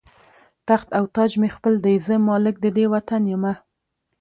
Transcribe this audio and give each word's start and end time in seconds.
تخت 0.67 0.87
او 0.97 1.03
تاج 1.15 1.31
مې 1.41 1.49
خپل 1.55 1.73
دی، 1.85 1.95
زه 2.07 2.15
مالک 2.29 2.55
د 2.61 2.65
دې 2.77 2.85
وطن 2.93 3.21
یمه 3.31 3.53